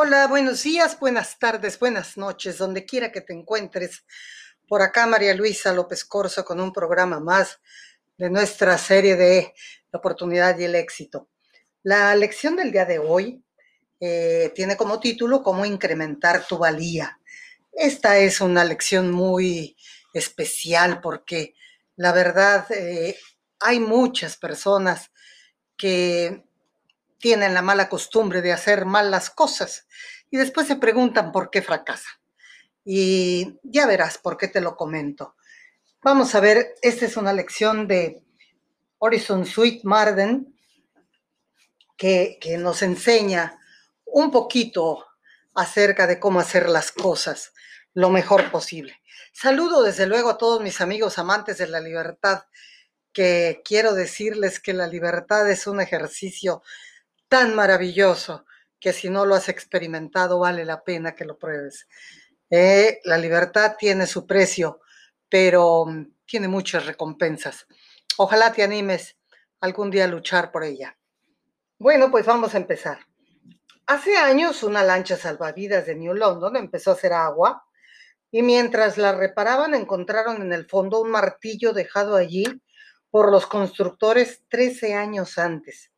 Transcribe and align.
Hola, 0.00 0.28
buenos 0.28 0.62
días, 0.62 0.96
buenas 1.00 1.40
tardes, 1.40 1.76
buenas 1.76 2.16
noches, 2.16 2.56
donde 2.56 2.86
quiera 2.86 3.10
que 3.10 3.20
te 3.20 3.32
encuentres. 3.32 4.04
Por 4.68 4.80
acá 4.80 5.08
María 5.08 5.34
Luisa 5.34 5.72
López 5.72 6.04
Corso 6.04 6.44
con 6.44 6.60
un 6.60 6.72
programa 6.72 7.18
más 7.18 7.58
de 8.16 8.30
nuestra 8.30 8.78
serie 8.78 9.16
de 9.16 9.52
La 9.90 9.98
oportunidad 9.98 10.56
y 10.56 10.62
el 10.62 10.76
éxito. 10.76 11.30
La 11.82 12.14
lección 12.14 12.54
del 12.54 12.70
día 12.70 12.84
de 12.84 13.00
hoy 13.00 13.42
eh, 13.98 14.52
tiene 14.54 14.76
como 14.76 15.00
título 15.00 15.42
Cómo 15.42 15.64
incrementar 15.64 16.46
tu 16.46 16.58
valía. 16.58 17.18
Esta 17.72 18.18
es 18.18 18.40
una 18.40 18.64
lección 18.64 19.10
muy 19.10 19.76
especial 20.14 21.00
porque 21.00 21.54
la 21.96 22.12
verdad 22.12 22.70
eh, 22.70 23.18
hay 23.58 23.80
muchas 23.80 24.36
personas 24.36 25.10
que 25.76 26.47
tienen 27.18 27.54
la 27.54 27.62
mala 27.62 27.88
costumbre 27.88 28.42
de 28.42 28.52
hacer 28.52 28.86
mal 28.86 29.10
las 29.10 29.30
cosas 29.30 29.86
y 30.30 30.36
después 30.36 30.66
se 30.66 30.76
preguntan 30.76 31.32
por 31.32 31.50
qué 31.50 31.62
fracasan. 31.62 32.12
Y 32.84 33.58
ya 33.62 33.86
verás 33.86 34.18
por 34.18 34.36
qué 34.36 34.48
te 34.48 34.60
lo 34.60 34.76
comento. 34.76 35.36
Vamos 36.02 36.34
a 36.34 36.40
ver, 36.40 36.74
esta 36.80 37.04
es 37.04 37.16
una 37.16 37.32
lección 37.32 37.86
de 37.86 38.22
Horizon 38.98 39.44
Sweet 39.44 39.84
Marden 39.84 40.56
que, 41.96 42.38
que 42.40 42.56
nos 42.56 42.82
enseña 42.82 43.58
un 44.04 44.30
poquito 44.30 45.06
acerca 45.54 46.06
de 46.06 46.20
cómo 46.20 46.40
hacer 46.40 46.68
las 46.68 46.92
cosas 46.92 47.52
lo 47.94 48.10
mejor 48.10 48.50
posible. 48.50 49.00
Saludo 49.32 49.82
desde 49.82 50.06
luego 50.06 50.30
a 50.30 50.38
todos 50.38 50.62
mis 50.62 50.80
amigos 50.80 51.18
amantes 51.18 51.58
de 51.58 51.68
la 51.68 51.80
libertad, 51.80 52.44
que 53.12 53.60
quiero 53.64 53.94
decirles 53.94 54.60
que 54.60 54.72
la 54.72 54.86
libertad 54.86 55.50
es 55.50 55.66
un 55.66 55.80
ejercicio 55.80 56.62
tan 57.28 57.54
maravilloso 57.54 58.44
que 58.80 58.92
si 58.92 59.10
no 59.10 59.26
lo 59.26 59.34
has 59.34 59.48
experimentado 59.48 60.38
vale 60.38 60.64
la 60.64 60.82
pena 60.82 61.14
que 61.14 61.24
lo 61.24 61.38
pruebes. 61.38 61.86
Eh, 62.50 63.00
la 63.04 63.18
libertad 63.18 63.76
tiene 63.78 64.06
su 64.06 64.26
precio, 64.26 64.80
pero 65.28 65.86
mm, 65.86 66.12
tiene 66.24 66.48
muchas 66.48 66.86
recompensas. 66.86 67.66
Ojalá 68.16 68.52
te 68.52 68.62
animes 68.62 69.16
algún 69.60 69.90
día 69.90 70.04
a 70.04 70.08
luchar 70.08 70.50
por 70.50 70.64
ella. 70.64 70.96
Bueno, 71.78 72.10
pues 72.10 72.26
vamos 72.26 72.54
a 72.54 72.58
empezar. 72.58 72.98
Hace 73.86 74.16
años 74.16 74.62
una 74.62 74.82
lancha 74.82 75.16
salvavidas 75.16 75.86
de 75.86 75.94
New 75.94 76.14
London 76.14 76.56
empezó 76.56 76.90
a 76.90 76.94
hacer 76.94 77.12
agua 77.12 77.64
y 78.30 78.42
mientras 78.42 78.98
la 78.98 79.12
reparaban 79.12 79.74
encontraron 79.74 80.42
en 80.42 80.52
el 80.52 80.66
fondo 80.66 81.00
un 81.00 81.10
martillo 81.10 81.72
dejado 81.72 82.16
allí 82.16 82.44
por 83.10 83.30
los 83.30 83.46
constructores 83.46 84.42
13 84.48 84.94
años 84.94 85.38
antes. 85.38 85.90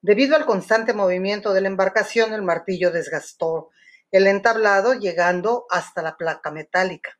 Debido 0.00 0.36
al 0.36 0.46
constante 0.46 0.92
movimiento 0.92 1.52
de 1.52 1.60
la 1.60 1.68
embarcación, 1.68 2.32
el 2.32 2.42
martillo 2.42 2.90
desgastó 2.90 3.70
el 4.10 4.26
entablado 4.26 4.94
llegando 4.94 5.66
hasta 5.70 6.02
la 6.02 6.16
placa 6.16 6.50
metálica. 6.50 7.18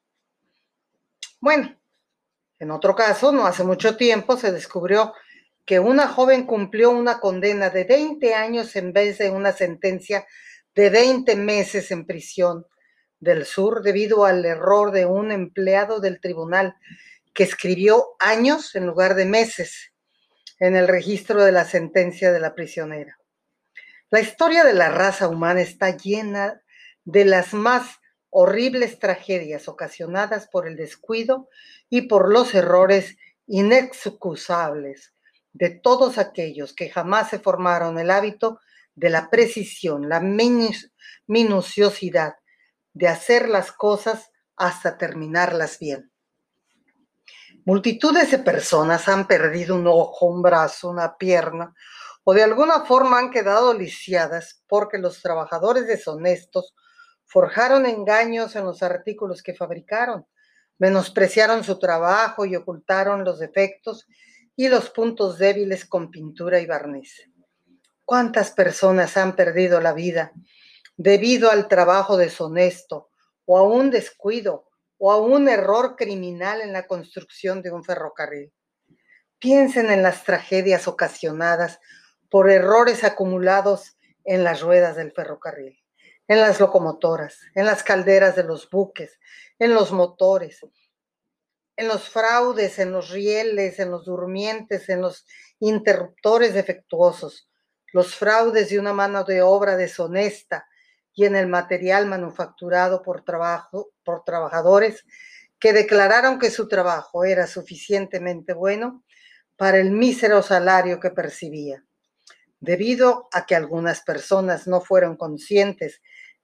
Bueno, 1.41 1.79
en 2.59 2.71
otro 2.71 2.95
caso, 2.95 3.31
no 3.33 3.47
hace 3.47 3.63
mucho 3.65 3.97
tiempo 3.97 4.37
se 4.37 4.53
descubrió 4.53 5.13
que 5.65 5.79
una 5.79 6.09
joven 6.09 6.47
cumplió 6.47 6.91
una 6.91 7.21
condena 7.21 7.71
de 7.71 7.85
20 7.85 8.35
años 8.35 8.75
en 8.75 8.93
vez 8.93 9.19
de 9.19 9.31
una 9.31 9.53
sentencia 9.53 10.27
de 10.75 10.91
20 10.91 11.37
meses 11.37 11.91
en 11.91 12.07
prisión 12.07 12.67
del 13.21 13.45
sur 13.45 13.83
debido 13.83 14.25
al 14.25 14.45
error 14.45 14.93
de 14.93 15.05
un 15.05 15.31
empleado 15.31 16.01
del 16.01 16.21
tribunal 16.21 16.77
que 17.35 17.43
escribió 17.45 18.17
años 18.19 18.75
en 18.75 18.87
lugar 18.87 19.15
de 19.15 19.27
meses 19.27 19.93
en 20.59 20.77
el 20.77 20.89
registro 20.89 21.45
de 21.45 21.53
la 21.53 21.65
sentencia 21.65 22.33
de 22.33 22.41
la 22.41 22.55
prisionera. 22.55 23.19
La 24.11 24.21
historia 24.21 24.65
de 24.65 24.75
la 24.75 24.89
raza 24.89 25.29
humana 25.29 25.61
está 25.61 25.97
llena 25.97 26.63
de 27.05 27.25
las 27.25 27.55
más 27.55 28.01
horribles 28.31 28.99
tragedias 28.99 29.69
ocasionadas 29.69 30.49
por 30.49 30.67
el 30.67 30.77
descuido 30.77 31.49
y 31.89 32.03
por 32.03 32.31
los 32.31 32.55
errores 32.55 33.17
inexcusables 33.47 35.15
de 35.53 35.71
todos 35.71 36.19
aquellos 36.19 36.75
que 36.75 36.91
jamás 36.91 37.31
se 37.31 37.39
formaron 37.39 37.99
el 37.99 38.11
hábito 38.11 38.61
de 38.95 39.11
la 39.11 39.31
precisión, 39.31 40.09
la 40.09 40.21
minuciosidad 41.27 42.35
de 42.93 43.09
hacer 43.09 43.49
las 43.49 43.73
cosas 43.73 44.31
hasta 44.57 44.99
terminarlas 44.99 45.79
bien. 45.79 46.11
Multitudes 47.69 48.31
de 48.31 48.39
personas 48.39 49.11
han 49.11 49.27
perdido 49.27 49.77
un 49.77 49.87
ojo, 49.87 50.25
un 50.25 50.41
brazo, 50.41 50.89
una 50.89 51.19
pierna 51.19 51.75
o 52.25 52.33
de 52.33 52.43
alguna 52.43 52.87
forma 52.87 53.19
han 53.19 53.31
quedado 53.31 53.75
lisiadas 53.75 54.63
porque 54.67 54.97
los 54.97 55.21
trabajadores 55.21 55.87
deshonestos 55.87 56.75
forjaron 57.27 57.85
engaños 57.85 58.57
en 58.57 58.65
los 58.65 58.83
artículos 58.83 59.43
que 59.43 59.53
fabricaron, 59.53 60.27
menospreciaron 60.79 61.63
su 61.63 61.79
trabajo 61.79 62.47
y 62.47 62.57
ocultaron 62.57 63.23
los 63.23 63.39
defectos 63.39 64.07
y 64.57 64.69
los 64.69 64.89
puntos 64.89 65.37
débiles 65.37 65.85
con 65.85 66.11
pintura 66.11 66.61
y 66.61 66.65
barniz. 66.65 67.31
¿Cuántas 68.07 68.51
personas 68.53 69.19
han 69.19 69.37
perdido 69.37 69.79
la 69.83 69.93
vida 69.93 70.33
debido 70.97 71.51
al 71.51 71.69
trabajo 71.69 72.17
deshonesto 72.17 73.11
o 73.45 73.59
a 73.59 73.63
un 73.63 73.91
descuido 73.91 74.68
o 74.99 75.13
a 75.13 75.17
un 75.17 75.49
error 75.49 75.97
criminal 75.97 76.61
en 76.61 76.73
la 76.73 76.87
construcción 76.87 77.63
de 77.63 77.71
un 77.71 77.85
ferrocarril. 77.85 78.53
Piensen 79.39 79.91
en 79.91 80.03
las 80.03 80.25
tragedias 80.25 80.89
ocasionadas 80.89 81.81
por 82.29 82.51
errores 82.51 83.05
acumulados 83.05 83.97
en 84.25 84.45
las 84.45 84.61
ruedas 84.61 84.97
del 84.97 85.13
ferrocarril, 85.13 85.79
en 86.27 86.41
las 86.41 86.61
locomotoras, 86.61 87.39
en 87.55 87.65
las 87.65 87.83
calderas 87.83 88.37
de 88.37 88.45
los 88.45 88.69
buques, 88.69 89.19
en 89.59 89.73
los 89.73 89.93
motores, 89.93 90.61
en 91.77 91.89
los 91.89 92.09
fraudes, 92.09 92.81
en 92.81 92.93
los 92.93 93.11
rieles, 93.11 93.79
en 93.79 93.93
los 93.93 94.05
durmientes, 94.05 94.89
en 94.89 95.01
los 95.01 95.27
interruptores 95.61 96.53
defectuosos, 96.53 97.49
los 97.93 98.15
fraudes 98.15 98.69
de 98.71 98.79
una 98.79 98.93
mano 98.93 99.25
de 99.25 99.43
obra 99.43 99.77
deshonesta, 99.77 100.67
y 101.19 101.25
en 101.25 101.35
el 101.35 101.49
material 101.49 102.07
manufacturado 102.07 103.03
por, 103.03 103.25
trabajo, 103.25 103.91
por 104.05 104.23
trabajadores 104.23 105.05
que 105.59 105.73
declararon 105.73 106.39
que 106.39 106.49
su 106.49 106.69
trabajo 106.69 107.25
era 107.25 107.49
suficientemente 107.49 108.53
bueno 108.53 109.03
para 109.57 109.79
el 109.79 109.91
mísero 109.91 110.43
salario 110.43 111.01
que 111.01 111.11
percibía. 111.11 111.85
Debido 112.61 113.29
a 113.33 113.47
que 113.47 113.57
algunas 113.57 114.03
personas 114.03 114.69
no 114.69 114.81
fueron 114.81 115.17
conscientes 115.17 116.03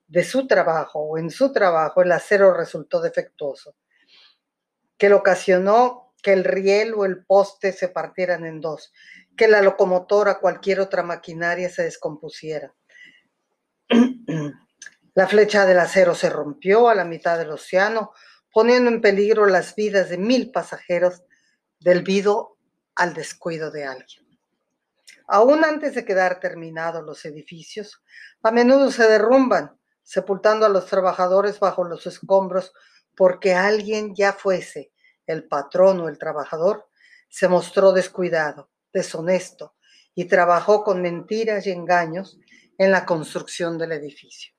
de 0.08 0.24
su 0.24 0.48
trabajo 0.48 0.98
o 0.98 1.18
en 1.18 1.30
su 1.30 1.52
trabajo 1.52 2.02
el 2.02 2.10
acero 2.10 2.52
resultó 2.52 3.00
defectuoso, 3.00 3.76
que 4.98 5.08
lo 5.08 5.18
ocasionó 5.18 6.12
que 6.20 6.32
el 6.32 6.42
riel 6.42 6.94
o 6.94 7.04
el 7.04 7.24
poste 7.24 7.70
se 7.70 7.90
partieran 7.90 8.44
en 8.44 8.60
dos, 8.60 8.92
que 9.36 9.46
la 9.46 9.62
locomotora, 9.62 10.40
cualquier 10.40 10.80
otra 10.80 11.04
maquinaria 11.04 11.68
se 11.68 11.84
descompusiera. 11.84 12.74
La 15.14 15.28
flecha 15.28 15.64
del 15.64 15.78
acero 15.78 16.14
se 16.16 16.28
rompió 16.28 16.88
a 16.88 16.94
la 16.97 17.04
mitad 17.04 17.38
del 17.38 17.50
océano, 17.50 18.12
poniendo 18.52 18.91
en 18.91 19.00
peligro 19.00 19.47
las 19.47 19.76
vidas 19.76 20.08
de 20.08 20.19
mil 20.19 20.50
pasajeros 20.50 21.22
debido 21.78 22.58
al 22.97 23.14
descuido 23.14 23.70
de 23.70 23.84
alguien. 23.84 24.25
Aún 25.28 25.64
antes 25.64 25.94
de 25.94 26.04
quedar 26.04 26.41
terminados 26.41 27.04
los 27.04 27.25
edificios, 27.25 28.02
a 28.42 28.50
menudo 28.50 28.91
se 28.91 29.08
derrumban, 29.08 29.78
sepultando 30.02 30.66
a 30.66 30.69
los 30.69 30.86
trabajadores 30.86 31.60
bajo 31.60 31.84
los 31.84 32.06
escombros 32.06 32.72
porque 33.16 33.54
alguien 33.54 34.14
ya 34.14 34.32
fuese 34.32 34.92
el 35.26 35.46
patrón 35.46 36.00
o 36.00 36.08
el 36.08 36.19
trabajador, 36.19 36.88
se 37.28 37.48
mostró 37.48 37.92
descuidado, 37.92 38.70
deshonesto 38.92 39.76
y 40.14 40.26
trabajó 40.26 40.84
con 40.84 41.00
mentiras 41.00 41.66
y 41.66 41.70
engaños 41.70 42.38
en 42.78 42.90
la 42.90 43.06
construcción 43.06 43.78
del 43.78 43.93
edificio. 43.93 44.53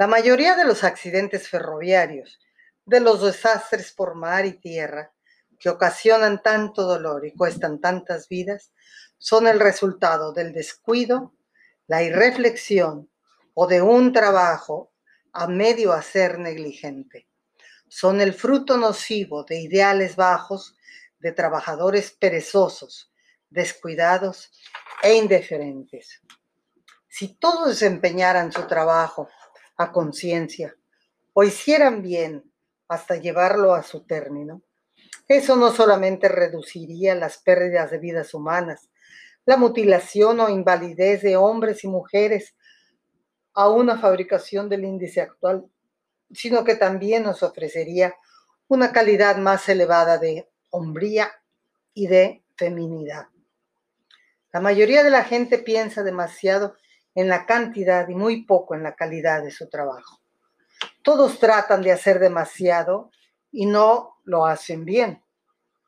La 0.00 0.06
mayoría 0.06 0.56
de 0.56 0.64
los 0.64 0.82
accidentes 0.82 1.50
ferroviarios, 1.50 2.40
de 2.86 3.00
los 3.00 3.20
desastres 3.20 3.92
por 3.92 4.14
mar 4.14 4.46
y 4.46 4.54
tierra, 4.54 5.12
que 5.58 5.68
ocasionan 5.68 6.42
tanto 6.42 6.84
dolor 6.84 7.26
y 7.26 7.34
cuestan 7.34 7.82
tantas 7.82 8.26
vidas, 8.26 8.72
son 9.18 9.46
el 9.46 9.60
resultado 9.60 10.32
del 10.32 10.54
descuido, 10.54 11.34
la 11.86 12.02
irreflexión 12.02 13.10
o 13.52 13.66
de 13.66 13.82
un 13.82 14.14
trabajo 14.14 14.90
a 15.34 15.46
medio 15.46 15.92
hacer 15.92 16.38
negligente. 16.38 17.28
Son 17.86 18.22
el 18.22 18.32
fruto 18.32 18.78
nocivo 18.78 19.44
de 19.44 19.60
ideales 19.60 20.16
bajos, 20.16 20.78
de 21.18 21.32
trabajadores 21.32 22.10
perezosos, 22.12 23.12
descuidados 23.50 24.50
e 25.02 25.12
indiferentes. 25.12 26.22
Si 27.06 27.34
todos 27.34 27.68
desempeñaran 27.68 28.50
su 28.50 28.66
trabajo 28.66 29.28
a 29.80 29.92
conciencia 29.92 30.76
o 31.32 31.42
hicieran 31.42 32.02
bien 32.02 32.44
hasta 32.86 33.16
llevarlo 33.16 33.72
a 33.72 33.82
su 33.82 34.04
término, 34.04 34.62
eso 35.26 35.56
no 35.56 35.72
solamente 35.72 36.28
reduciría 36.28 37.14
las 37.14 37.38
pérdidas 37.38 37.90
de 37.90 37.96
vidas 37.96 38.34
humanas, 38.34 38.90
la 39.46 39.56
mutilación 39.56 40.40
o 40.40 40.50
invalidez 40.50 41.22
de 41.22 41.36
hombres 41.36 41.82
y 41.84 41.88
mujeres 41.88 42.54
a 43.54 43.70
una 43.70 43.98
fabricación 43.98 44.68
del 44.68 44.84
índice 44.84 45.22
actual, 45.22 45.64
sino 46.30 46.62
que 46.62 46.74
también 46.74 47.22
nos 47.22 47.42
ofrecería 47.42 48.14
una 48.68 48.92
calidad 48.92 49.38
más 49.38 49.66
elevada 49.70 50.18
de 50.18 50.46
hombría 50.68 51.32
y 51.94 52.06
de 52.06 52.44
feminidad. 52.54 53.28
La 54.52 54.60
mayoría 54.60 55.02
de 55.02 55.10
la 55.10 55.24
gente 55.24 55.56
piensa 55.58 56.02
demasiado 56.02 56.76
en 57.14 57.28
la 57.28 57.46
cantidad 57.46 58.08
y 58.08 58.14
muy 58.14 58.44
poco 58.44 58.74
en 58.74 58.82
la 58.82 58.94
calidad 58.94 59.42
de 59.42 59.50
su 59.50 59.68
trabajo. 59.68 60.20
Todos 61.02 61.38
tratan 61.38 61.82
de 61.82 61.92
hacer 61.92 62.18
demasiado 62.18 63.10
y 63.50 63.66
no 63.66 64.16
lo 64.24 64.46
hacen 64.46 64.84
bien. 64.84 65.22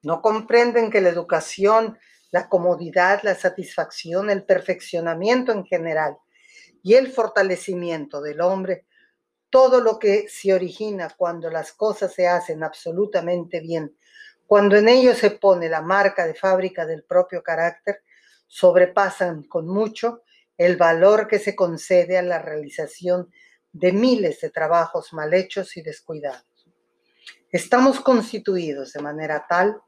No 0.02 0.20
comprenden 0.20 0.90
que 0.90 1.00
la 1.00 1.10
educación, 1.10 1.98
la 2.30 2.48
comodidad, 2.48 3.20
la 3.22 3.34
satisfacción, 3.34 4.30
el 4.30 4.44
perfeccionamiento 4.44 5.52
en 5.52 5.64
general 5.64 6.16
y 6.82 6.94
el 6.94 7.12
fortalecimiento 7.12 8.20
del 8.20 8.40
hombre, 8.40 8.86
todo 9.50 9.80
lo 9.80 9.98
que 9.98 10.28
se 10.28 10.52
origina 10.52 11.10
cuando 11.16 11.50
las 11.50 11.72
cosas 11.72 12.14
se 12.14 12.26
hacen 12.26 12.64
absolutamente 12.64 13.60
bien, 13.60 13.96
cuando 14.46 14.76
en 14.76 14.88
ello 14.88 15.14
se 15.14 15.30
pone 15.30 15.68
la 15.68 15.82
marca 15.82 16.26
de 16.26 16.34
fábrica 16.34 16.84
del 16.86 17.04
propio 17.04 17.42
carácter, 17.42 18.02
sobrepasan 18.46 19.44
con 19.44 19.68
mucho 19.68 20.22
el 20.58 20.76
valor 20.76 21.28
que 21.28 21.38
se 21.38 21.56
concede 21.56 22.18
a 22.18 22.22
la 22.22 22.38
realización 22.38 23.32
de 23.72 23.92
miles 23.92 24.40
de 24.40 24.50
trabajos 24.50 25.12
mal 25.12 25.32
hechos 25.34 25.76
y 25.76 25.82
descuidados. 25.82 26.44
Estamos 27.50 28.00
constituidos 28.00 28.92
de 28.92 29.02
manera 29.02 29.46
tal 29.48 29.80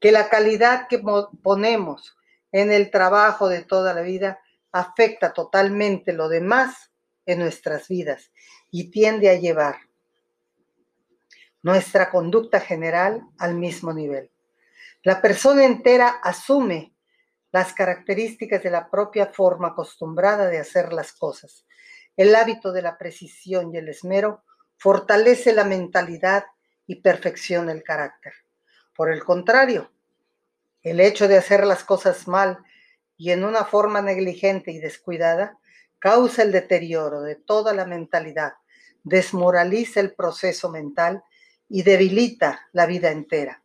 que 0.00 0.12
la 0.12 0.28
calidad 0.28 0.88
que 0.88 1.00
ponemos 1.42 2.16
en 2.50 2.72
el 2.72 2.90
trabajo 2.90 3.48
de 3.48 3.62
toda 3.62 3.94
la 3.94 4.02
vida 4.02 4.40
afecta 4.72 5.32
totalmente 5.32 6.12
lo 6.12 6.28
demás 6.28 6.90
en 7.26 7.38
nuestras 7.38 7.88
vidas 7.88 8.32
y 8.70 8.90
tiende 8.90 9.30
a 9.30 9.34
llevar 9.34 9.76
nuestra 11.62 12.10
conducta 12.10 12.58
general 12.60 13.22
al 13.38 13.54
mismo 13.54 13.92
nivel. 13.92 14.30
La 15.04 15.22
persona 15.22 15.64
entera 15.64 16.08
asume 16.08 16.91
las 17.52 17.74
características 17.74 18.62
de 18.62 18.70
la 18.70 18.90
propia 18.90 19.26
forma 19.26 19.68
acostumbrada 19.68 20.48
de 20.48 20.58
hacer 20.58 20.92
las 20.92 21.12
cosas. 21.12 21.66
El 22.16 22.34
hábito 22.34 22.72
de 22.72 22.82
la 22.82 22.98
precisión 22.98 23.74
y 23.74 23.78
el 23.78 23.88
esmero 23.88 24.42
fortalece 24.76 25.52
la 25.52 25.64
mentalidad 25.64 26.44
y 26.86 26.96
perfecciona 26.96 27.72
el 27.72 27.82
carácter. 27.82 28.32
Por 28.96 29.12
el 29.12 29.22
contrario, 29.22 29.92
el 30.82 31.00
hecho 31.00 31.28
de 31.28 31.36
hacer 31.36 31.64
las 31.64 31.84
cosas 31.84 32.26
mal 32.26 32.58
y 33.16 33.30
en 33.30 33.44
una 33.44 33.64
forma 33.64 34.02
negligente 34.02 34.72
y 34.72 34.78
descuidada 34.78 35.58
causa 35.98 36.42
el 36.42 36.52
deterioro 36.52 37.20
de 37.20 37.36
toda 37.36 37.72
la 37.72 37.84
mentalidad, 37.84 38.54
desmoraliza 39.04 40.00
el 40.00 40.14
proceso 40.14 40.70
mental 40.70 41.22
y 41.68 41.82
debilita 41.82 42.68
la 42.72 42.86
vida 42.86 43.10
entera. 43.10 43.62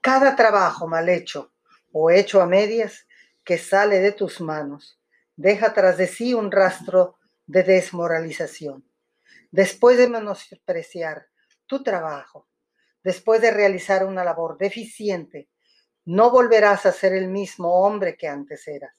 Cada 0.00 0.34
trabajo 0.34 0.88
mal 0.88 1.08
hecho 1.08 1.51
o 1.92 2.10
hecho 2.10 2.40
a 2.40 2.46
medias 2.46 3.06
que 3.44 3.58
sale 3.58 4.00
de 4.00 4.12
tus 4.12 4.40
manos 4.40 4.98
deja 5.36 5.72
tras 5.72 5.96
de 5.96 6.06
sí 6.06 6.34
un 6.34 6.50
rastro 6.50 7.18
de 7.46 7.62
desmoralización. 7.62 8.84
Después 9.50 9.98
de 9.98 10.08
menospreciar 10.08 11.26
tu 11.66 11.82
trabajo, 11.82 12.48
después 13.02 13.40
de 13.40 13.50
realizar 13.50 14.06
una 14.06 14.24
labor 14.24 14.58
deficiente, 14.58 15.48
no 16.04 16.30
volverás 16.30 16.86
a 16.86 16.92
ser 16.92 17.12
el 17.12 17.28
mismo 17.28 17.84
hombre 17.84 18.16
que 18.16 18.28
antes 18.28 18.66
eras. 18.66 18.94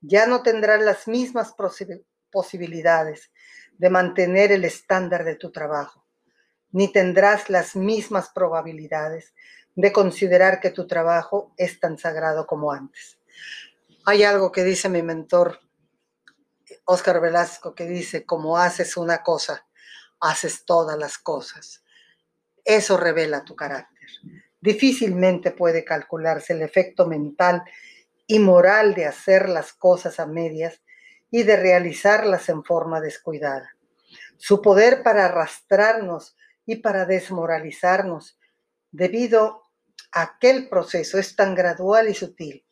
Ya 0.00 0.26
no 0.26 0.42
tendrás 0.42 0.80
las 0.82 1.06
mismas 1.08 1.54
posibilidades 2.30 3.30
de 3.72 3.90
mantener 3.90 4.52
el 4.52 4.64
estándar 4.64 5.24
de 5.24 5.36
tu 5.36 5.50
trabajo, 5.50 6.06
ni 6.70 6.92
tendrás 6.92 7.50
las 7.50 7.76
mismas 7.76 8.30
probabilidades 8.30 9.34
de 9.74 9.92
considerar 9.92 10.60
que 10.60 10.70
tu 10.70 10.86
trabajo 10.86 11.52
es 11.56 11.80
tan 11.80 11.98
sagrado 11.98 12.46
como 12.46 12.72
antes. 12.72 13.18
Hay 14.04 14.22
algo 14.22 14.50
que 14.50 14.64
dice 14.64 14.88
mi 14.88 15.02
mentor, 15.02 15.60
Oscar 16.84 17.20
Velasco, 17.20 17.74
que 17.74 17.86
dice, 17.86 18.24
como 18.24 18.56
haces 18.56 18.96
una 18.96 19.22
cosa, 19.22 19.66
haces 20.20 20.64
todas 20.64 20.98
las 20.98 21.18
cosas. 21.18 21.84
Eso 22.64 22.96
revela 22.96 23.44
tu 23.44 23.54
carácter. 23.54 24.08
Difícilmente 24.60 25.52
puede 25.52 25.84
calcularse 25.84 26.52
el 26.52 26.62
efecto 26.62 27.06
mental 27.06 27.62
y 28.26 28.38
moral 28.38 28.94
de 28.94 29.06
hacer 29.06 29.48
las 29.48 29.72
cosas 29.72 30.20
a 30.20 30.26
medias 30.26 30.82
y 31.30 31.44
de 31.44 31.56
realizarlas 31.56 32.48
en 32.48 32.64
forma 32.64 33.00
descuidada. 33.00 33.76
Su 34.36 34.60
poder 34.60 35.02
para 35.02 35.26
arrastrarnos 35.26 36.36
y 36.66 36.76
para 36.76 37.06
desmoralizarnos 37.06 38.39
debido 38.90 39.62
a 40.12 40.22
aquel 40.22 40.68
proceso 40.68 41.18
es 41.18 41.36
tan 41.36 41.54
gradual 41.54 42.08
y 42.08 42.14
sutil. 42.14 42.64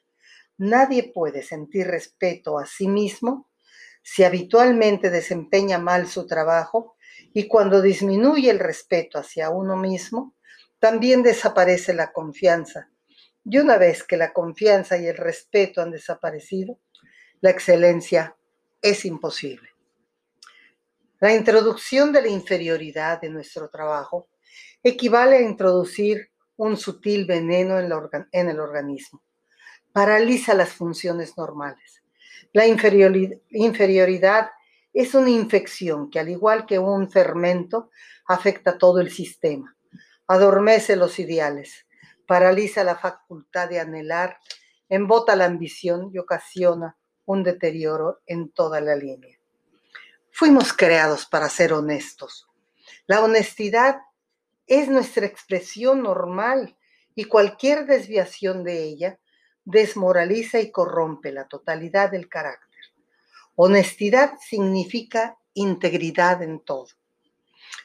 Nadie 0.56 1.12
puede 1.14 1.42
sentir 1.42 1.86
respeto 1.86 2.58
a 2.58 2.66
sí 2.66 2.88
mismo 2.88 3.48
si 4.02 4.24
habitualmente 4.24 5.10
desempeña 5.10 5.78
mal 5.78 6.08
su 6.08 6.26
trabajo 6.26 6.96
y 7.34 7.46
cuando 7.46 7.82
disminuye 7.82 8.50
el 8.50 8.58
respeto 8.58 9.18
hacia 9.18 9.50
uno 9.50 9.76
mismo, 9.76 10.34
también 10.78 11.22
desaparece 11.22 11.92
la 11.92 12.12
confianza. 12.12 12.90
Y 13.44 13.58
una 13.58 13.76
vez 13.76 14.04
que 14.04 14.16
la 14.16 14.32
confianza 14.32 14.96
y 14.96 15.06
el 15.06 15.16
respeto 15.16 15.82
han 15.82 15.90
desaparecido, 15.90 16.80
la 17.40 17.50
excelencia 17.50 18.36
es 18.80 19.04
imposible. 19.04 19.68
La 21.20 21.34
introducción 21.34 22.12
de 22.12 22.22
la 22.22 22.28
inferioridad 22.28 23.20
de 23.20 23.28
nuestro 23.28 23.68
trabajo 23.68 24.28
equivale 24.82 25.38
a 25.38 25.42
introducir 25.42 26.30
un 26.56 26.76
sutil 26.76 27.24
veneno 27.24 27.78
en, 27.78 28.48
el 28.48 28.60
organismo. 28.60 29.22
Paraliza 29.92 30.54
las 30.54 30.70
funciones 30.70 31.36
normales. 31.36 32.02
La 32.52 32.66
inferioridad 32.66 34.50
es 34.92 35.14
una 35.14 35.30
infección 35.30 36.10
que 36.10 36.18
al 36.18 36.28
igual 36.28 36.66
que 36.66 36.78
un 36.78 37.10
fermento 37.10 37.90
afecta 38.26 38.78
todo 38.78 39.00
el 39.00 39.10
sistema, 39.10 39.76
adormece 40.26 40.96
los 40.96 41.18
ideales, 41.18 41.86
paraliza 42.26 42.84
la 42.84 42.96
facultad 42.96 43.68
de 43.68 43.80
anhelar, 43.80 44.38
embota 44.88 45.36
la 45.36 45.44
ambición 45.44 46.10
y 46.12 46.18
ocasiona 46.18 46.96
un 47.24 47.42
deterioro 47.42 48.20
en 48.26 48.50
toda 48.50 48.80
la 48.80 48.96
línea. 48.96 49.38
Fuimos 50.32 50.72
creados 50.72 51.26
para 51.26 51.48
ser 51.48 51.72
honestos. 51.72 52.48
La 53.06 53.22
honestidad 53.22 54.00
es 54.68 54.88
nuestra 54.88 55.26
expresión 55.26 56.02
normal 56.02 56.76
y 57.14 57.24
cualquier 57.24 57.86
desviación 57.86 58.62
de 58.62 58.84
ella 58.84 59.18
desmoraliza 59.64 60.60
y 60.60 60.70
corrompe 60.70 61.32
la 61.32 61.48
totalidad 61.48 62.10
del 62.10 62.28
carácter. 62.28 62.84
Honestidad 63.56 64.34
significa 64.38 65.36
integridad 65.54 66.42
en 66.42 66.60
todo. 66.60 66.88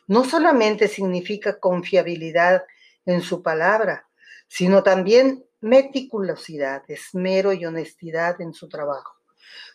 No 0.08 0.24
solamente 0.24 0.88
significa 0.88 1.60
confiabilidad 1.60 2.64
en 3.06 3.22
su 3.22 3.42
palabra, 3.42 4.08
sino 4.48 4.84
también 4.84 5.44
meticulosidad, 5.62 6.84
esmero 6.88 7.54
y 7.54 7.66
honestidad 7.66 8.40
en 8.42 8.54
su 8.54 8.70
trabajo. 8.70 9.16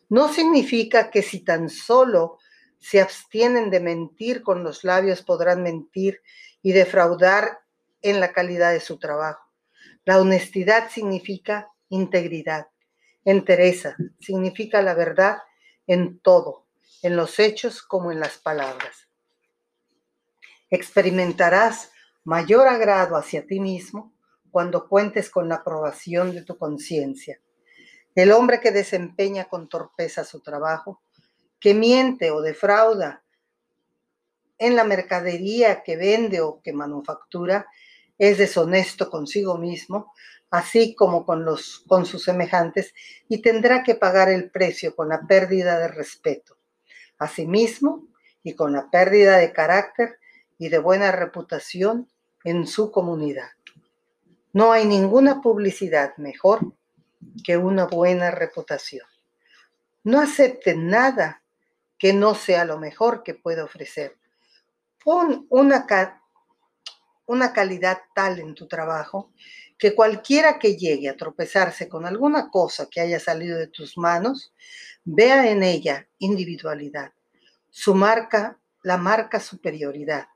No 0.08 0.32
significa 0.32 1.10
que 1.10 1.22
si 1.22 1.40
tan 1.40 1.68
solo 1.68 2.38
se 2.78 3.00
abstienen 3.00 3.70
de 3.70 3.80
mentir 3.80 4.42
con 4.42 4.62
los 4.62 4.84
labios 4.84 5.22
podrán 5.22 5.62
mentir 5.62 6.22
y 6.62 6.72
defraudar 6.72 7.60
en 8.02 8.20
la 8.20 8.32
calidad 8.32 8.72
de 8.72 8.80
su 8.80 8.98
trabajo. 8.98 9.44
La 10.04 10.20
honestidad 10.20 10.90
significa 10.90 11.70
integridad. 11.88 12.68
Entereza 13.24 13.96
significa 14.20 14.82
la 14.82 14.94
verdad 14.94 15.38
en 15.86 16.18
todo, 16.20 16.66
en 17.02 17.16
los 17.16 17.38
hechos 17.38 17.82
como 17.82 18.12
en 18.12 18.20
las 18.20 18.38
palabras. 18.38 19.08
Experimentarás 20.70 21.90
mayor 22.24 22.68
agrado 22.68 23.16
hacia 23.16 23.46
ti 23.46 23.60
mismo 23.60 24.12
cuando 24.50 24.88
cuentes 24.88 25.30
con 25.30 25.48
la 25.48 25.56
aprobación 25.56 26.34
de 26.34 26.42
tu 26.42 26.56
conciencia. 26.58 27.40
El 28.14 28.32
hombre 28.32 28.60
que 28.60 28.70
desempeña 28.70 29.44
con 29.44 29.68
torpeza 29.68 30.24
su 30.24 30.40
trabajo, 30.40 31.02
que 31.60 31.74
miente 31.74 32.30
o 32.30 32.40
defrauda 32.40 33.22
en 34.58 34.76
la 34.76 34.84
mercadería 34.84 35.82
que 35.82 35.96
vende 35.96 36.40
o 36.40 36.60
que 36.60 36.72
manufactura, 36.72 37.66
es 38.18 38.38
deshonesto 38.38 39.08
consigo 39.10 39.56
mismo, 39.56 40.12
así 40.50 40.94
como 40.94 41.24
con, 41.24 41.44
los, 41.44 41.84
con 41.86 42.04
sus 42.06 42.24
semejantes, 42.24 42.94
y 43.28 43.42
tendrá 43.42 43.82
que 43.82 43.94
pagar 43.94 44.28
el 44.28 44.50
precio 44.50 44.96
con 44.96 45.08
la 45.08 45.22
pérdida 45.26 45.78
de 45.78 45.88
respeto 45.88 46.56
a 47.18 47.28
sí 47.28 47.46
mismo 47.46 48.08
y 48.42 48.54
con 48.54 48.72
la 48.72 48.90
pérdida 48.90 49.36
de 49.38 49.52
carácter 49.52 50.18
y 50.58 50.68
de 50.68 50.78
buena 50.78 51.12
reputación 51.12 52.08
en 52.44 52.66
su 52.66 52.90
comunidad. 52.90 53.50
No 54.52 54.72
hay 54.72 54.86
ninguna 54.86 55.40
publicidad 55.40 56.16
mejor 56.16 56.72
que 57.44 57.56
una 57.56 57.86
buena 57.86 58.30
reputación. 58.30 59.06
No 60.04 60.20
acepten 60.20 60.88
nada 60.88 61.42
que 61.98 62.12
no 62.12 62.34
sea 62.34 62.64
lo 62.64 62.78
mejor 62.78 63.22
que 63.22 63.34
puede 63.34 63.62
ofrecer. 63.62 64.16
Pon 65.08 65.46
una, 65.48 65.86
una 67.24 67.52
calidad 67.54 67.98
tal 68.14 68.40
en 68.40 68.54
tu 68.54 68.68
trabajo 68.68 69.32
que 69.78 69.94
cualquiera 69.94 70.58
que 70.58 70.76
llegue 70.76 71.08
a 71.08 71.16
tropezarse 71.16 71.88
con 71.88 72.04
alguna 72.04 72.50
cosa 72.50 72.90
que 72.90 73.00
haya 73.00 73.18
salido 73.18 73.56
de 73.56 73.68
tus 73.68 73.96
manos, 73.96 74.52
vea 75.06 75.50
en 75.50 75.62
ella 75.62 76.06
individualidad, 76.18 77.14
su 77.70 77.94
marca, 77.94 78.58
la 78.82 78.98
marca 78.98 79.40
superioridad. 79.40 80.28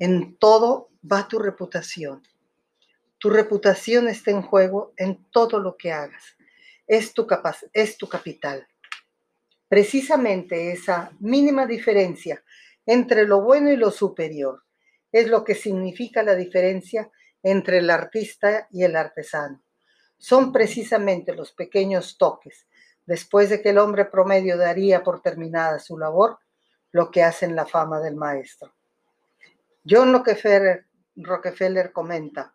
En 0.00 0.36
todo 0.36 0.90
va 1.00 1.28
tu 1.28 1.38
reputación. 1.38 2.26
Tu 3.18 3.30
reputación 3.30 4.08
está 4.08 4.32
en 4.32 4.42
juego 4.42 4.94
en 4.96 5.30
todo 5.30 5.60
lo 5.60 5.76
que 5.76 5.92
hagas. 5.92 6.24
Es 6.88 7.14
tu, 7.14 7.24
capaz, 7.24 7.66
es 7.72 7.96
tu 7.96 8.08
capital. 8.08 8.66
Precisamente 9.68 10.72
esa 10.72 11.12
mínima 11.20 11.66
diferencia 11.66 12.42
entre 12.88 13.26
lo 13.26 13.42
bueno 13.42 13.70
y 13.70 13.76
lo 13.76 13.90
superior 13.90 14.64
es 15.12 15.28
lo 15.28 15.44
que 15.44 15.54
significa 15.54 16.22
la 16.22 16.34
diferencia 16.34 17.10
entre 17.42 17.78
el 17.78 17.90
artista 17.90 18.66
y 18.70 18.82
el 18.82 18.96
artesano. 18.96 19.62
Son 20.16 20.52
precisamente 20.52 21.34
los 21.34 21.52
pequeños 21.52 22.16
toques, 22.16 22.66
después 23.04 23.50
de 23.50 23.60
que 23.60 23.70
el 23.70 23.78
hombre 23.78 24.06
promedio 24.06 24.56
daría 24.56 25.02
por 25.02 25.20
terminada 25.20 25.78
su 25.78 25.98
labor, 25.98 26.38
lo 26.90 27.10
que 27.10 27.22
hacen 27.22 27.54
la 27.54 27.66
fama 27.66 28.00
del 28.00 28.16
maestro. 28.16 28.74
John 29.86 30.10
Rockefeller, 30.10 30.86
Rockefeller 31.16 31.92
comenta, 31.92 32.54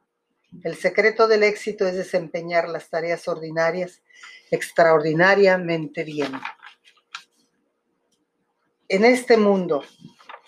el 0.63 0.75
secreto 0.75 1.27
del 1.27 1.43
éxito 1.43 1.85
es 1.87 1.95
desempeñar 1.95 2.69
las 2.69 2.89
tareas 2.89 3.27
ordinarias 3.27 4.01
extraordinariamente 4.49 6.03
bien. 6.03 6.31
En 8.87 9.05
este 9.05 9.37
mundo, 9.37 9.83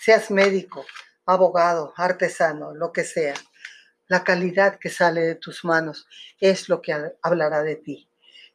seas 0.05 0.29
médico, 0.29 0.85
abogado, 1.25 1.91
artesano, 1.97 2.75
lo 2.75 2.91
que 2.91 3.03
sea, 3.03 3.33
la 4.05 4.23
calidad 4.23 4.77
que 4.77 4.91
sale 4.91 5.21
de 5.21 5.33
tus 5.33 5.65
manos 5.65 6.07
es 6.39 6.69
lo 6.69 6.79
que 6.79 6.95
hablará 7.23 7.63
de 7.63 7.77
ti. 7.77 8.07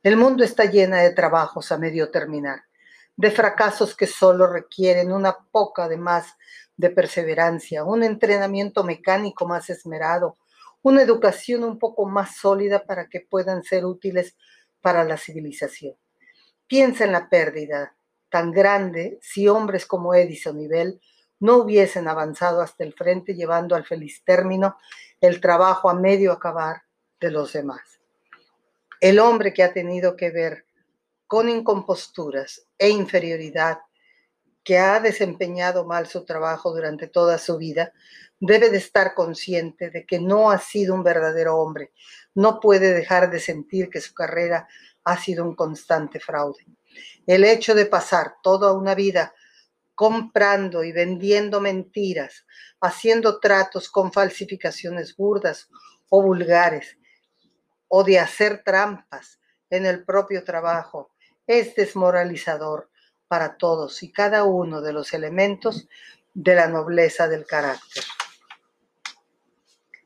El 0.04 0.16
mundo 0.16 0.44
está 0.44 0.66
llena 0.66 0.98
de 0.98 1.10
trabajos 1.10 1.72
a 1.72 1.76
medio 1.76 2.12
terminar, 2.12 2.62
de 3.16 3.32
fracasos 3.32 3.96
que 3.96 4.06
solo 4.06 4.46
requieren 4.46 5.10
una 5.10 5.38
poca 5.50 5.88
de 5.88 5.96
más 5.96 6.36
de 6.76 6.90
perseverancia, 6.90 7.82
un 7.82 8.04
entrenamiento 8.04 8.84
mecánico 8.84 9.44
más 9.44 9.70
esmerado, 9.70 10.36
una 10.82 11.02
educación 11.02 11.64
un 11.64 11.80
poco 11.80 12.06
más 12.06 12.36
sólida 12.36 12.84
para 12.84 13.08
que 13.08 13.22
puedan 13.22 13.64
ser 13.64 13.84
útiles 13.86 14.36
para 14.80 15.02
la 15.02 15.16
civilización. 15.16 15.96
Piensa 16.68 17.06
en 17.06 17.10
la 17.10 17.28
pérdida 17.28 17.96
tan 18.28 18.52
grande 18.52 19.18
si 19.20 19.48
hombres 19.48 19.84
como 19.84 20.14
Edison 20.14 20.60
y 20.60 20.68
Bell 20.68 21.00
no 21.40 21.56
hubiesen 21.56 22.06
avanzado 22.06 22.60
hasta 22.60 22.84
el 22.84 22.92
frente 22.92 23.34
llevando 23.34 23.74
al 23.74 23.84
feliz 23.84 24.22
término 24.24 24.76
el 25.20 25.40
trabajo 25.40 25.90
a 25.90 25.94
medio 25.94 26.32
acabar 26.32 26.82
de 27.20 27.30
los 27.30 27.52
demás. 27.52 28.00
El 29.00 29.18
hombre 29.18 29.52
que 29.52 29.62
ha 29.62 29.72
tenido 29.72 30.16
que 30.16 30.30
ver 30.30 30.66
con 31.26 31.48
incomposturas 31.48 32.66
e 32.78 32.90
inferioridad, 32.90 33.78
que 34.62 34.78
ha 34.78 35.00
desempeñado 35.00 35.86
mal 35.86 36.06
su 36.06 36.24
trabajo 36.24 36.72
durante 36.72 37.06
toda 37.06 37.38
su 37.38 37.56
vida, 37.56 37.92
debe 38.38 38.68
de 38.68 38.78
estar 38.78 39.14
consciente 39.14 39.90
de 39.90 40.04
que 40.04 40.18
no 40.18 40.50
ha 40.50 40.58
sido 40.58 40.94
un 40.94 41.02
verdadero 41.02 41.56
hombre. 41.56 41.92
No 42.34 42.60
puede 42.60 42.92
dejar 42.92 43.30
de 43.30 43.40
sentir 43.40 43.88
que 43.88 44.00
su 44.00 44.12
carrera 44.12 44.68
ha 45.04 45.16
sido 45.16 45.44
un 45.44 45.54
constante 45.54 46.20
fraude. 46.20 46.66
El 47.26 47.44
hecho 47.44 47.74
de 47.74 47.86
pasar 47.86 48.34
toda 48.42 48.72
una 48.72 48.94
vida 48.94 49.32
comprando 50.00 50.82
y 50.82 50.92
vendiendo 50.92 51.60
mentiras, 51.60 52.46
haciendo 52.80 53.38
tratos 53.38 53.90
con 53.90 54.14
falsificaciones 54.14 55.14
burdas 55.14 55.68
o 56.08 56.22
vulgares, 56.22 56.96
o 57.86 58.02
de 58.02 58.18
hacer 58.18 58.62
trampas 58.64 59.38
en 59.68 59.84
el 59.84 60.02
propio 60.02 60.42
trabajo, 60.42 61.10
es 61.46 61.74
desmoralizador 61.74 62.88
para 63.28 63.58
todos 63.58 64.02
y 64.02 64.10
cada 64.10 64.44
uno 64.44 64.80
de 64.80 64.94
los 64.94 65.12
elementos 65.12 65.86
de 66.32 66.54
la 66.54 66.66
nobleza 66.66 67.28
del 67.28 67.44
carácter. 67.44 68.04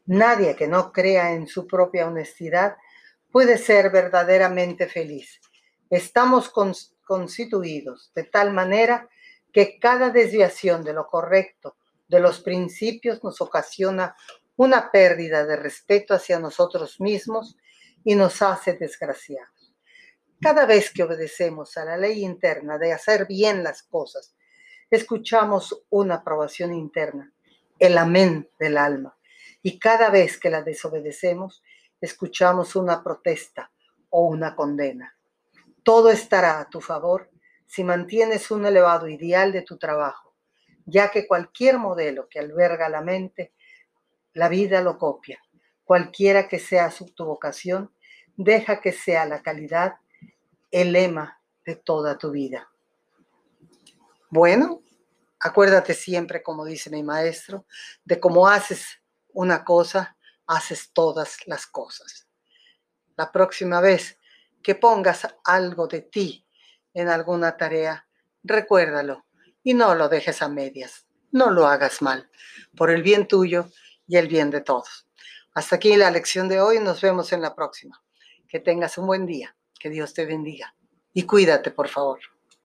Nadie 0.06 0.56
que 0.56 0.66
no 0.66 0.90
crea 0.90 1.34
en 1.34 1.46
su 1.46 1.68
propia 1.68 2.08
honestidad 2.08 2.76
puede 3.30 3.58
ser 3.58 3.90
verdaderamente 3.90 4.88
feliz. 4.88 5.40
Estamos 5.88 6.52
constituidos 7.06 8.10
de 8.12 8.24
tal 8.24 8.52
manera 8.52 9.08
que 9.54 9.78
cada 9.78 10.10
desviación 10.10 10.82
de 10.82 10.92
lo 10.92 11.06
correcto, 11.06 11.76
de 12.08 12.18
los 12.18 12.40
principios, 12.40 13.22
nos 13.22 13.40
ocasiona 13.40 14.16
una 14.56 14.90
pérdida 14.90 15.46
de 15.46 15.54
respeto 15.54 16.12
hacia 16.12 16.40
nosotros 16.40 17.00
mismos 17.00 17.56
y 18.02 18.16
nos 18.16 18.42
hace 18.42 18.74
desgraciados. 18.74 19.72
Cada 20.40 20.66
vez 20.66 20.90
que 20.90 21.04
obedecemos 21.04 21.76
a 21.76 21.84
la 21.84 21.96
ley 21.96 22.24
interna 22.24 22.78
de 22.78 22.92
hacer 22.92 23.26
bien 23.26 23.62
las 23.62 23.84
cosas, 23.84 24.34
escuchamos 24.90 25.84
una 25.88 26.16
aprobación 26.16 26.74
interna, 26.74 27.32
el 27.78 27.96
amén 27.96 28.50
del 28.58 28.76
alma. 28.76 29.16
Y 29.62 29.78
cada 29.78 30.10
vez 30.10 30.36
que 30.36 30.50
la 30.50 30.62
desobedecemos, 30.62 31.62
escuchamos 32.00 32.74
una 32.74 33.04
protesta 33.04 33.70
o 34.10 34.26
una 34.26 34.56
condena. 34.56 35.16
Todo 35.84 36.10
estará 36.10 36.58
a 36.58 36.68
tu 36.68 36.80
favor 36.80 37.30
si 37.74 37.82
mantienes 37.82 38.52
un 38.52 38.64
elevado 38.66 39.08
ideal 39.08 39.50
de 39.50 39.62
tu 39.62 39.78
trabajo, 39.78 40.32
ya 40.86 41.10
que 41.10 41.26
cualquier 41.26 41.76
modelo 41.76 42.28
que 42.28 42.38
alberga 42.38 42.88
la 42.88 43.00
mente, 43.00 43.52
la 44.32 44.48
vida 44.48 44.80
lo 44.80 44.96
copia. 44.96 45.42
Cualquiera 45.82 46.46
que 46.46 46.60
sea 46.60 46.92
su, 46.92 47.06
tu 47.06 47.24
vocación, 47.24 47.92
deja 48.36 48.80
que 48.80 48.92
sea 48.92 49.26
la 49.26 49.42
calidad 49.42 49.96
el 50.70 50.92
lema 50.92 51.40
de 51.66 51.74
toda 51.74 52.16
tu 52.16 52.30
vida. 52.30 52.70
Bueno, 54.30 54.80
acuérdate 55.40 55.94
siempre, 55.94 56.44
como 56.44 56.64
dice 56.64 56.90
mi 56.90 57.02
maestro, 57.02 57.66
de 58.04 58.20
cómo 58.20 58.46
haces 58.46 58.86
una 59.32 59.64
cosa, 59.64 60.16
haces 60.46 60.92
todas 60.92 61.38
las 61.46 61.66
cosas. 61.66 62.28
La 63.16 63.32
próxima 63.32 63.80
vez 63.80 64.16
que 64.62 64.76
pongas 64.76 65.26
algo 65.44 65.88
de 65.88 66.02
ti 66.02 66.44
en 66.94 67.08
alguna 67.08 67.56
tarea, 67.56 68.06
recuérdalo 68.42 69.26
y 69.62 69.74
no 69.74 69.94
lo 69.94 70.08
dejes 70.08 70.40
a 70.40 70.48
medias. 70.48 71.06
No 71.30 71.50
lo 71.50 71.66
hagas 71.66 72.00
mal, 72.00 72.30
por 72.76 72.90
el 72.90 73.02
bien 73.02 73.26
tuyo 73.26 73.68
y 74.06 74.16
el 74.16 74.28
bien 74.28 74.50
de 74.50 74.60
todos. 74.60 75.08
Hasta 75.52 75.76
aquí 75.76 75.96
la 75.96 76.10
lección 76.10 76.48
de 76.48 76.60
hoy, 76.60 76.78
nos 76.78 77.00
vemos 77.00 77.32
en 77.32 77.42
la 77.42 77.54
próxima. 77.54 78.02
Que 78.48 78.60
tengas 78.60 78.98
un 78.98 79.06
buen 79.06 79.26
día, 79.26 79.56
que 79.78 79.90
Dios 79.90 80.14
te 80.14 80.26
bendiga 80.26 80.74
y 81.14 81.22
cuídate, 81.22 81.70
por 81.70 81.88
favor. 81.88 82.18